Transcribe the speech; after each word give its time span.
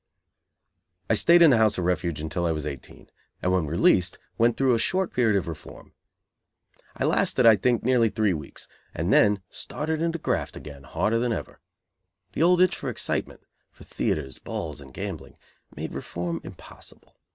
_I 1.11 1.13
stayed 1.13 1.43
in 1.43 1.51
the 1.51 1.59
House 1.59 1.77
of 1.77 1.83
Refuge 1.85 2.19
until 2.19 2.47
I 2.47 2.51
was 2.51 2.65
eighteen, 2.65 3.11
and 3.39 3.51
when 3.51 3.67
released, 3.67 4.17
went 4.35 4.57
through 4.57 4.73
a 4.73 4.79
short 4.79 5.13
period 5.13 5.37
of 5.37 5.47
reform. 5.47 5.93
I 6.97 7.03
"lasted," 7.05 7.45
I 7.45 7.55
think, 7.55 7.83
nearly 7.83 8.09
three 8.09 8.33
weeks, 8.33 8.67
and 8.95 9.13
then 9.13 9.43
started 9.51 10.01
in 10.01 10.11
to 10.13 10.17
graft 10.17 10.55
again 10.57 10.85
harder 10.85 11.19
than 11.19 11.31
ever. 11.31 11.59
The 12.33 12.41
old 12.41 12.61
itch 12.61 12.75
for 12.75 12.89
excitement, 12.89 13.41
for 13.71 13.83
theatres, 13.83 14.39
balls 14.39 14.81
and 14.81 14.91
gambling, 14.91 15.37
made 15.75 15.93
reform 15.93 16.41
impossible. 16.43 17.15